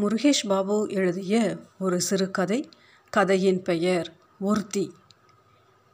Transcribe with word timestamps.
முருகேஷ் 0.00 0.48
பாபு 0.48 0.86
எழுதிய 0.90 1.56
ஒரு 1.78 2.00
சிறுகதை 2.00 2.68
கதையின் 3.10 3.62
பெயர் 3.62 4.16
ஒருத்தி. 4.40 4.92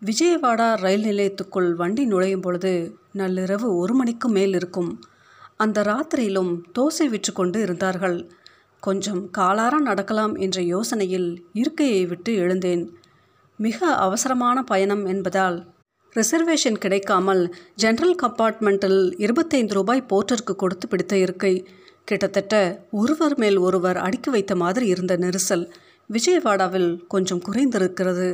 விஜயவாடா 0.05 0.77
ரயில் 0.77 1.05
நிலையத்துக்குள் 1.05 1.75
வண்டி 1.75 2.05
நுழையும் 2.05 2.41
பொழுது 2.41 2.99
நள்ளிரவு 3.15 3.77
ஒரு 3.77 3.95
மணிக்கு 3.95 4.29
மேல் 4.29 4.55
இருக்கும். 4.55 5.01
அந்த 5.57 5.83
ராத்திரியிலும் 5.83 6.63
தோசை 6.79 7.07
விற்று 7.07 7.33
கொண்டு 7.33 7.61
இருந்தார்கள். 7.61 8.31
கொஞ்சம் 8.81 9.31
காலார 9.39 9.79
நடக்கலாம் 9.79 10.37
என்ற 10.37 10.61
யோசனையில் 10.63 11.39
இருக்கையை 11.53 12.07
விட்டு 12.07 12.35
எழுந்தேன். 12.35 12.97
மிக 13.57 13.87
அவசரமான 13.87 14.63
பயணம் 14.63 15.07
என்பதால் 15.07 15.75
ரிசர்வேஷன் 16.17 16.79
கிடைக்காமல் 16.79 17.55
ஜெனரல் 17.75 18.17
கம்பார்ட்மெண்ட்டில் 18.23 19.15
இருபத்தைந்து 19.17 19.75
ரூபாய் 19.75 20.07
போர்ட்டருக்கு 20.09 20.55
கொடுத்து 20.57 20.89
பிடித்த 20.89 21.17
இருக்கை. 21.17 21.69
கிட்டத்தட்ட 22.09 22.55
ஒருவர் 22.91 23.35
மேல் 23.39 23.57
ஒருவர் 23.57 23.97
அடுக்கி 23.97 24.31
வைத்த 24.31 24.55
மாதிரி 24.57 24.87
இருந்த 24.87 25.15
நெரிசல் 25.17 25.65
விஜயவாடாவில் 26.11 26.91
கொஞ்சம் 27.07 27.43
குறைந்திருக்கிறது. 27.47 28.29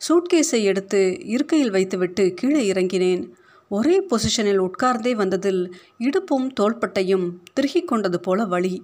சூட்கேஸை 0.00 0.60
எடுத்து 0.62 1.00
இருக்கையில் 1.26 1.70
வைத்துவிட்டு 1.70 2.24
கீழே 2.34 2.62
இறங்கினேன். 2.72 3.22
ஒரே 3.70 3.96
பொசிஷனில் 4.10 4.60
உட்கார்ந்தே 4.66 5.12
வந்ததில் 5.12 5.62
இடுப்பும் 5.98 6.48
தோள்பட்டையும் 6.60 7.26
திருகிக் 7.54 7.88
கொண்டது 7.88 8.20
போல 8.20 8.44
வழி 8.44 8.74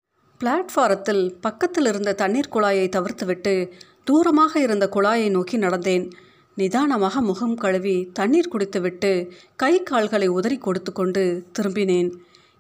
பிளாட்ஃபாரத்தில் 0.41 1.23
பக்கத்தில் 1.41 1.87
இருந்த 1.87 2.13
தண்ணீர் 2.13 2.53
குழாயை 2.53 2.87
தவிர்த்துவிட்டு 2.89 3.55
தூரமாக 4.11 4.53
இருந்த 4.57 4.89
குழாயை 4.95 5.29
நோக்கி 5.31 5.59
நடந்தேன். 5.59 6.07
நிதானமாக 6.57 7.21
முகம் 7.21 7.57
கழுவி 7.57 7.97
தண்ணீர் 8.13 8.53
குடித்துவிட்டு 8.53 9.13
கை 9.57 9.75
கால்களை 9.83 10.29
உதறி 10.39 10.59
கொடுத்து 10.59 10.93
கொண்டு 10.93 11.23
திரும்பினேன். 11.59 12.11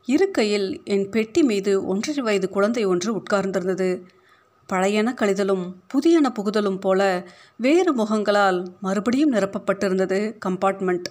இருக்கையில் 0.06 0.80
என் 0.84 1.09
பெட்டி 1.09 1.42
மீது 1.42 1.87
ஒன்றரை 1.87 2.24
வயது 2.24 2.48
குழந்தை 2.48 2.84
ஒன்று 2.84 3.10
உட்கார்ந்திருந்தது. 3.16 4.02
பழையன 4.66 5.15
கழிதலும் 5.20 5.73
புதியன 5.95 6.27
புகுதலும் 6.33 6.80
போல 6.80 7.27
வேறு 7.57 7.95
முகங்களால் 7.95 8.65
மறுபடியும் 8.80 9.32
நிரப்பப்பட்டிருந்தது 9.32 10.35
கம்பார்ட்மெண்ட். 10.46 11.04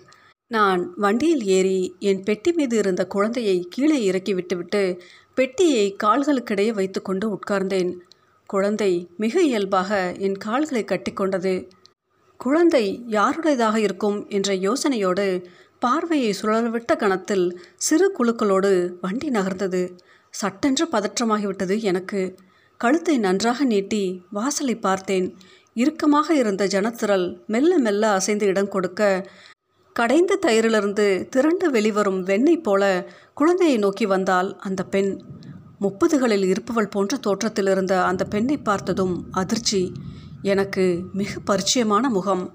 நான் 0.48 0.94
வண்டியில் 0.98 1.44
ஏறி 1.44 1.96
என் 2.00 2.24
பெட்டி 2.24 2.52
மீது 2.52 2.78
இருந்த 2.78 3.08
குழந்தையை 3.08 3.68
கீழே 3.70 4.04
இறக்கி 4.04 4.34
விட்டுவிட்டு 4.34 5.02
பெட்டியை 5.36 5.96
கால்களுக்கிடையே 6.04 6.74
வைத்துக்கொண்டு 6.74 7.28
உட்கார்ந்தேன். 7.30 7.92
குழந்தை 8.46 9.08
மிக 9.18 9.42
இயல்பாக 9.42 10.14
என் 10.18 10.38
கால்களை 10.38 10.84
கட்டிக்கொண்டது. 10.84 11.70
குழந்தை 12.38 13.04
யாருடையதாக 13.08 13.80
இருக்கும் 13.80 14.30
என்ற 14.30 14.54
யோசனையோடு 14.54 15.46
பார்வையை 15.82 16.36
சுழலவிட்ட 16.42 16.96
கணத்தில் 16.96 17.60
சிறு 17.76 18.08
குழுக்களோடு 18.18 18.94
வண்டி 19.02 19.30
நகர்ந்தது. 19.30 19.82
சட்டென்று 20.30 20.88
பதற்றமாகிவிட்டது 20.92 21.82
எனக்கு. 21.82 22.38
கழுத்தை 22.78 23.18
நன்றாக 23.18 23.64
நீட்டி 23.64 24.22
வாசலை 24.30 24.76
பார்த்தேன். 24.76 25.28
இறுக்கமாக 25.74 26.34
இருந்த 26.34 26.68
ஜனத்திரள் 26.68 27.26
மெல்ல 27.48 27.78
மெல்ல 27.78 28.12
அசைந்து 28.12 28.46
இடம் 28.46 28.68
கொடுக்க 28.68 29.30
கடைந்த 29.94 30.40
தயிரிலிருந்து 30.42 31.30
திரண்டு 31.30 31.72
வெளிவரும் 31.72 32.22
வெண்ணெய் 32.24 32.62
போல 32.62 32.84
குழந்தையை 33.34 33.78
நோக்கி 33.78 34.06
வந்தால் 34.06 34.58
அந்த 34.60 34.84
பெண். 34.84 35.12
முப்பதுகளில் 35.82 36.46
இருப்பவள் 36.46 36.88
போன்ற 36.88 37.18
தோற்றத்தில் 37.18 37.68
இருந்த 37.68 38.04
அந்த 38.04 38.24
பெண்ணை 38.26 38.58
பார்த்ததும் 38.58 39.16
அதிர்ச்சி. 39.32 39.92
எனக்கு 40.42 40.86
மிக 41.14 41.32
பரிச்சயமான 41.48 42.10
முகம். 42.10 42.46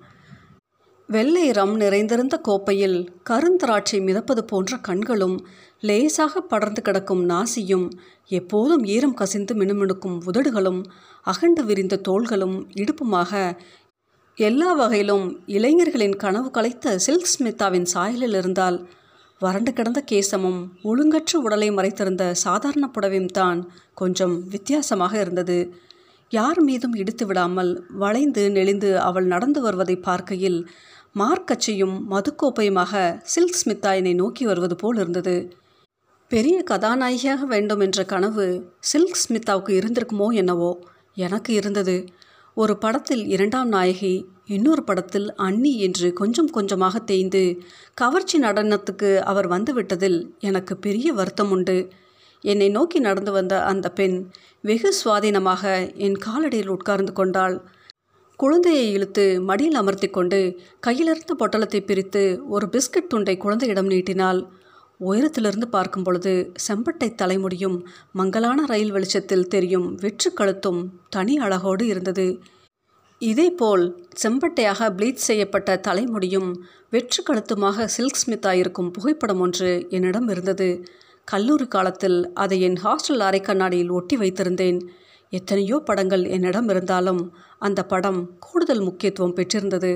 வெள்ளை 1.09 1.51
ரம் 1.51 1.75
நிறைந்திருந்த 1.77 2.37
கோப்பையில் 2.39 2.97
கருந்திராட்சை 3.31 3.99
மிதப்பது 4.01 4.43
போன்ற 4.47 4.77
கண்களும் 4.79 5.37
லேசாக 5.81 6.41
படர்ந்து 6.41 6.83
கிடக்கும் 6.83 7.23
நாசியும் 7.29 7.85
எப்போதும் 8.31 8.85
ஈரம் 8.85 9.15
கசிந்து 9.15 9.55
மினுமினுக்கும் 9.55 10.17
உதடுகளும் 10.27 10.81
அகண்டு 11.27 11.65
விரிந்த 11.65 12.01
தோள்களும் 12.09 12.57
இடுப்புமாக 12.75 13.33
எல்லா 14.37 14.73
வகையிலும் 14.73 15.27
இளைஞர்களின் 15.47 16.17
கனவு 16.17 16.51
கலைத்த 16.51 16.97
சில்க் 16.97 17.31
ஸ்மிதாவின் 17.35 17.89
சாயலில் 17.95 18.35
இருந்தால் 18.35 18.79
வறண்டு 19.41 19.73
கிடந்த 19.73 20.03
கேசமும் 20.11 20.61
ஒழுங்கற்ற 20.85 21.39
உடலை 21.43 21.71
மறைத்திருந்த 21.71 22.25
சாதாரண 22.35 22.85
புடவையும் 22.87 23.33
தான் 23.33 23.61
கொஞ்சம் 23.95 24.37
வித்தியாசமாக 24.49 25.15
இருந்தது. 25.21 25.59
யார் 26.33 26.61
மீதும் 26.63 26.95
இடித்து 26.95 27.27
விடாமல் 27.27 27.73
வளைந்து 27.99 28.51
நெளிந்து 28.51 28.91
அவள் 29.01 29.27
நடந்து 29.27 29.61
வருவதை 29.61 29.97
பார்க்கையில் 29.97 30.61
மார்க்கச்சையும் 31.21 31.95
மதுக்கோப்பையுமாக 32.11 32.95
சில்க் 33.35 33.59
ஸ்மித்தா 33.61 33.91
என்னை 33.95 34.15
நோக்கி 34.15 34.45
வருவது 34.45 34.77
போல் 34.77 34.97
இருந்தது. 34.97 35.37
பெரிய 36.31 36.57
கதாநாயகியாக 36.63 37.43
வேண்டும் 37.45 37.81
என்ற 37.81 38.01
கனவு 38.05 38.47
சில்க் 38.81 39.21
ஸ்மித்தாவுக்கு 39.23 39.73
இருந்திருக்குமோ 39.81 40.27
என்னவோ 40.33 40.71
எனக்கு 41.17 41.53
இருந்தது. 41.55 41.97
ஒரு 42.57 42.75
படத்தில் 42.79 43.25
இரண்டாம் 43.27 43.69
நாயகி 43.69 44.13
இன்னொரு 44.47 44.83
படத்தில் 44.85 45.29
அன்னி 45.35 45.73
என்று 45.79 46.13
கொஞ்சம் 46.13 46.51
கொஞ்சமாக 46.51 46.99
தேய்ந்து 46.99 47.43
கவர்ச்சி 47.95 48.39
நடனத்துக்கு 48.39 49.11
அவர் 49.21 49.49
வந்துவிட்டதில் 49.49 50.19
எனக்கு 50.41 50.77
பெரிய 50.77 51.13
வருத்தம் 51.13 51.51
உண்டு. 51.51 51.79
என்னை 52.45 52.69
நோக்கி 52.69 52.99
நடந்து 52.99 53.33
வந்த 53.33 53.55
அந்த 53.63 53.87
பெண் 53.91 54.19
வெகு 54.61 54.91
சுவாதீனமாக 55.01 55.93
என் 56.07 56.19
காலடியில் 56.27 56.75
உட்கார்ந்து 56.77 57.13
கொண்டாள். 57.13 57.57
குழந்தையை 58.39 58.93
இழுத்து 58.93 59.23
மடியில் 59.41 59.75
அமர்த்தி 59.75 60.09
கொண்டு 60.09 60.39
கையிலிருந்த 60.81 61.35
பொட்டலத்தை 61.41 61.81
பிரித்து 61.81 62.23
ஒரு 62.47 62.67
பிஸ்கட் 62.73 63.09
துண்டை 63.09 63.35
குழந்தையிடம் 63.37 63.87
நீட்டினாள். 63.87 64.41
உயரத்திலிருந்து 65.01 65.69
பார்க்கும் 65.69 66.03
பொழுது 66.03 66.33
செம்பட்டை 66.67 67.09
தலைமுடியும் 67.23 67.79
மங்கலான 68.13 68.67
ரயில் 68.67 68.91
வெளிச்சத்தில் 68.91 69.49
தெரியும் 69.49 69.95
வெற்று 69.95 70.31
கழுத்தும் 70.31 70.81
தனி 71.09 71.35
அழகோடு 71.39 71.87
இருந்தது. 71.87 72.27
இதேபோல் 73.21 73.85
செம்பட்டையாக 74.23 74.89
ப்ளீச் 74.97 75.25
செய்யப்பட்ட 75.29 75.81
தலைமுடியும் 75.89 76.51
வெற்று 76.91 77.21
கழுத்துமாக 77.23 77.87
சில்க் 77.97 78.21
ஸ்மித்தாயிருக்கும் 78.23 78.91
புகைப்படம் 78.91 79.41
ஒன்று 79.41 79.87
என்னிடம் 79.89 80.29
இருந்தது. 80.29 80.69
கல்லூரி 81.25 81.67
காலத்தில் 81.67 82.19
அதை 82.35 82.61
என் 82.61 82.79
ஹாஸ்டல் 82.85 83.25
அறை 83.29 83.41
கண்ணாடியில் 83.41 83.91
ஒட்டி 83.91 84.17
வைத்திருந்தேன். 84.17 84.81
எத்தனையோ 85.39 85.77
படங்கள் 85.85 86.25
என்னிடம் 86.27 86.69
இருந்தாலும் 86.69 87.23
அந்த 87.59 87.81
படம் 87.85 88.21
கூடுதல் 88.39 88.83
முக்கியத்துவம் 88.83 89.33
பெற்றிருந்தது. 89.33 89.93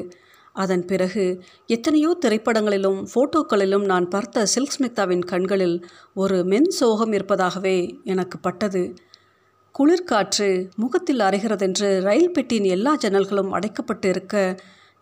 அதன் 0.56 0.84
பிறகு 0.84 1.24
எத்தனையோ 1.66 2.10
திரைப்படங்களிலும் 2.24 2.98
ஃபோட்டோக்களிலும் 3.10 3.84
நான் 3.84 4.08
பார்த்த 4.08 4.46
சில்க் 4.46 4.74
ஸ்மிதாவின் 4.76 5.24
கண்களில் 5.24 5.76
ஒரு 6.14 6.38
மென் 6.44 6.70
சோகம் 6.70 7.12
இருப்பதாகவே 7.12 7.76
எனக்கு 8.04 8.38
பட்டது. 8.38 8.82
குளிர்காற்று 9.74 10.48
முகத்தில் 10.76 11.22
அறைகிறதென்று 11.26 11.88
ரயில் 12.00 12.32
பெட்டியின் 12.32 12.68
எல்லா 12.76 12.92
ஜன்னல்களும் 13.04 13.52
அடைக்கப்பட்டு 13.56 14.08
இருக்க 14.08 14.34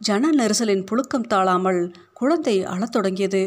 ஜன 0.01 0.31
நெரிசலின் 0.37 0.85
புழுக்கம் 0.91 1.29
தாழாமல் 1.29 1.81
குழந்தை 2.13 2.57
அழத் 2.65 2.93
தொடங்கியது. 2.93 3.43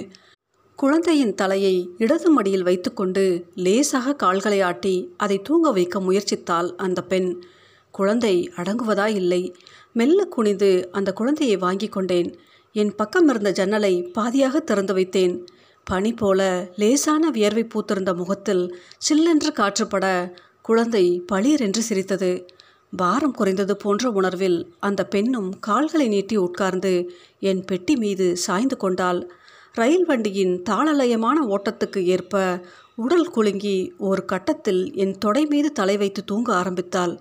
குழந்தையின் 0.82 1.36
தலையை 1.36 1.90
இடது 1.98 2.30
மடியில் 2.30 2.64
வைத்துக்கொண்டு 2.64 3.46
லேசாக 3.56 4.16
கால்களை 4.16 4.62
ஆட்டி 4.62 5.14
அதை 5.18 5.42
தூங்க 5.42 5.72
வைக்க 5.72 6.00
முயற்சித்தாள் 6.00 6.76
அந்த 6.76 7.04
பெண். 7.04 7.44
குழந்தை 7.92 8.52
அடங்குவதா 8.56 9.06
இல்லை. 9.06 9.56
மெல்ல 9.94 10.26
குனிந்து 10.26 10.90
அந்த 10.92 11.14
குழந்தையை 11.14 11.58
வாங்கி 11.58 11.88
கொண்டேன். 11.88 12.36
என் 12.74 12.96
பக்கம் 12.96 13.30
இருந்த 13.30 13.52
ஜன்னலை 13.52 14.12
பாதியாக 14.18 14.60
திறந்து 14.60 14.94
வைத்தேன். 14.94 15.46
பனி 15.84 16.14
போல 16.14 16.70
லேசான 16.76 17.30
வியர்வை 17.30 17.68
பூத்திருந்த 17.68 18.16
முகத்தில் 18.16 18.76
சில்லென்று 18.98 19.52
காற்றுப்பட 19.52 20.34
குழந்தை 20.62 21.24
பளீரென்று 21.32 21.80
சிரித்தது. 21.80 22.46
பாரம் 22.96 23.32
குறைந்தது 23.32 23.78
போன்ற 23.78 24.10
உணர்வில் 24.10 24.74
அந்த 24.80 25.06
பெண்ணும் 25.06 25.60
கால்களை 25.60 26.08
நீட்டி 26.08 26.38
உட்கார்ந்து 26.38 27.12
என் 27.40 27.66
பெட்டி 27.66 27.96
மீது 27.96 28.38
சாய்ந்து 28.38 28.78
கொண்டாள். 28.78 29.32
ரயில் 29.76 30.06
வண்டியின் 30.06 30.54
தாளலயமான 30.70 31.38
ஓட்டத்துக்கு 31.48 32.00
ஏற்ப 32.06 32.36
உடல் 32.96 33.30
குலுங்கி 33.30 33.76
ஒரு 33.98 34.26
கட்டத்தில் 34.26 34.82
என் 34.94 35.14
தொடை 35.18 35.46
மீது 35.46 35.72
தலை 35.72 35.98
வைத்து 35.98 36.22
தூங்க 36.24 36.50
ஆரம்பித்தாள். 36.56 37.14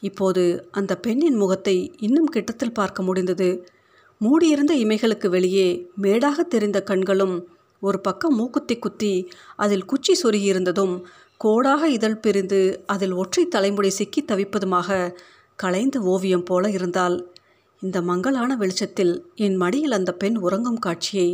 இப்போது 0.00 0.68
அந்த 0.70 0.92
பெண்ணின் 0.96 1.34
முகத்தை 1.34 1.74
இன்னும் 1.98 2.28
கிட்டத்தில் 2.36 2.74
பார்க்க 2.74 3.02
முடிந்தது. 3.02 3.48
மூடியிருந்த 4.20 4.74
இமைகளுக்கு 4.74 5.28
வெளியே 5.28 5.68
மேடாக 5.94 6.44
தெரிந்த 6.44 6.78
கண்களும் 6.82 7.36
ஒரு 7.82 8.00
பக்கம் 8.00 8.36
மூக்குத்தி 8.36 8.76
குத்தி 8.78 9.12
அதில் 9.56 9.84
குச்சி 9.84 10.14
சொருகியிருந்ததும் 10.22 10.94
கோடாக 11.40 11.82
இதழ் 11.88 12.20
பிரிந்து 12.20 12.60
அதில் 12.86 13.12
ஒற்றை 13.12 13.44
தலைமுடி 13.48 13.90
சிக்கி 13.90 14.22
தவிப்பதுமாக 14.22 15.12
கலைந்த 15.56 15.98
ஓவியம் 16.04 16.44
போல 16.44 16.70
இருந்தால் 16.70 17.16
இந்த 17.82 17.98
மங்களான 18.00 18.50
வெளிச்சத்தில் 18.56 19.12
என் 19.36 19.56
மடியில் 19.56 19.92
அந்த 19.92 20.12
பெண் 20.12 20.36
உறங்கும் 20.36 20.78
காட்சியை 20.78 21.30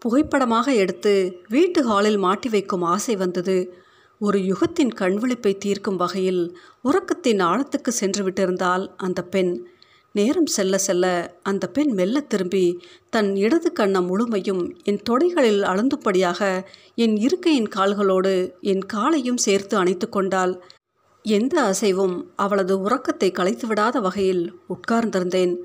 புகைப்படமாக 0.00 0.74
எடுத்து 0.74 1.40
வீட்டு 1.48 1.82
ஹாலில் 1.82 2.16
மாட்டி 2.16 2.48
வைக்கும் 2.48 2.82
ஆசை 2.82 3.16
வந்தது. 3.16 3.74
ஒரு 4.20 4.38
யுகத்தின் 4.38 4.94
கண்விழிப்பை 5.00 5.58
தீர்க்கும் 5.58 5.96
வகையில் 5.96 6.58
உறக்கத்தின் 6.84 7.40
ஆழத்துக்கு 7.40 7.88
சென்று 7.88 8.30
விட்டிருந்தால் 8.30 8.88
அந்த 8.96 9.22
பெண். 9.22 9.66
நேரம் 10.12 10.46
செல்ல 10.46 10.78
செல்ல 10.78 11.36
அந்த 11.42 11.68
பெண் 11.68 11.90
மெல்ல 11.90 12.20
திரும்பி 12.20 12.80
தன் 13.10 13.36
இடது 13.36 13.72
கண்ணம் 13.78 14.06
முழுமையும் 14.06 14.76
என் 14.84 15.02
தொடைகளில் 15.10 15.62
அழுந்துபடியாக 15.62 16.64
என் 16.94 17.16
இருக்கையின் 17.16 17.68
கால்களோடு 17.76 18.52
என் 18.60 18.80
காலையும் 18.80 19.36
சேர்த்து 19.36 19.76
அணைத்து 19.76 20.08
கொண்டாள். 20.08 20.62
எந்த 21.22 21.60
அசைவும் 21.62 22.32
அவளது 22.36 22.80
உறக்கத்தை 22.80 23.30
கலைத்துவிடாத 23.30 24.00
வகையில் 24.00 24.44
உட்கார்ந்திருந்தேன். 24.68 25.56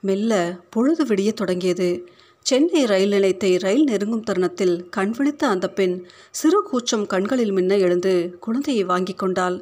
மெல்ல 0.00 0.60
பொழுது 0.70 1.04
விடியத் 1.04 1.36
தொடங்கியது. 1.36 2.08
சென்னை 2.46 2.80
ரயில் 2.84 3.12
நிலையத்தை 3.14 3.48
ரயில் 3.56 3.86
நெருங்கும் 3.88 4.24
தருணத்தில் 4.24 4.74
கண்விழித்த 4.96 5.42
அந்த 5.46 5.66
பெண் 5.68 5.94
சிறு 6.30 6.58
கூச்சம் 6.62 7.06
கண்களில் 7.06 7.52
மின்ன 7.52 7.76
எழுந்து 7.76 8.12
குழந்தையை 8.40 8.84
வாங்கி 8.84 9.14
கொண்டாள். 9.14 9.56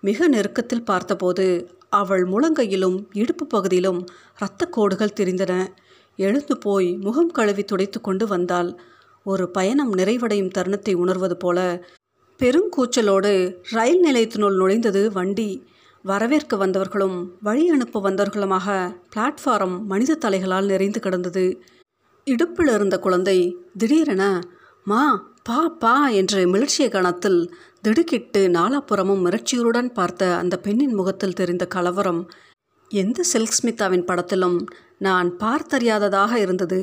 மிக 0.00 0.28
நெருக்கத்தில் 0.28 0.84
பார்த்தபோது 0.84 1.46
அவள் 1.88 2.24
முழங்கையிலும் 2.24 2.98
இடுப்பு 3.12 3.44
பகுதியிலும் 3.46 4.00
இரத்த 4.36 4.66
கோடுகள் 4.66 5.16
தெரிந்தன. 5.20 5.54
எழுந்து 6.18 6.56
போய் 6.58 6.90
முகம் 6.96 7.30
கழுவி 7.30 7.64
துடைத்து 7.64 8.00
கொண்டு 8.00 8.26
வந்தாள். 8.26 8.70
ஒரு 9.26 9.46
பயணம் 9.48 9.92
நிறைவடையும் 9.94 10.52
தருணத்தை 10.58 10.94
உணர்வது 10.94 11.36
போல 11.36 11.58
பெருங்கூச்சலோடு 12.40 13.32
ரயில் 13.70 14.04
நிலையத்தினுள் 14.06 14.58
நுழைந்தது 14.60 15.02
வண்டி. 15.10 15.50
வரவேற்க 16.04 16.56
வந்தவர்களும் 16.56 17.16
வழி 17.40 17.64
அனுப்ப 17.68 18.02
வந்தவர்களுமாக 18.06 18.76
பிளாட்ஃபாரம் 19.14 19.76
மனித 19.84 20.18
தலைகளால் 20.26 20.70
நிறைந்து 20.74 21.00
கிடந்தது. 21.00 21.44
இடுப்பில் 22.28 22.68
இருந்த 22.68 22.96
குழந்தை 22.98 23.38
திடீரென 23.78 24.24
மா 24.84 25.02
பா 25.42 25.60
பா 25.78 26.08
என்ற 26.08 26.40
மிளர்ச்சிய 26.44 26.86
கணத்தில் 26.88 27.40
திடுக்கிட்டு 27.82 28.48
நாலாப்புறமும் 28.48 29.22
மிரட்சியுடன் 29.24 29.90
பார்த்த 29.92 30.36
அந்த 30.36 30.54
பெண்ணின் 30.58 30.94
முகத்தில் 30.94 31.32
தெரிந்த 31.32 31.66
கலவரம் 31.66 32.22
எந்த 32.90 33.24
சில்க் 33.32 33.56
ஸ்மிதாவின் 33.58 34.04
படத்திலும் 34.04 34.58
நான் 34.98 35.28
பார்த்தறியாததாக 35.38 36.32
இருந்தது. 36.36 36.80